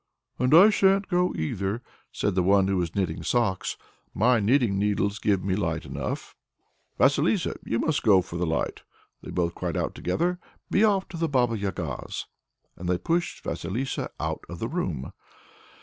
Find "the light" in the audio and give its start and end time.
8.37-8.81